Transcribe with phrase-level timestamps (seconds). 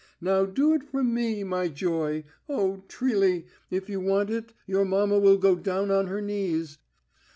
[0.19, 2.23] Now do it for me, my joy!
[2.49, 6.79] Oh, Trilly, if you want it, your mamma will go down on her knees.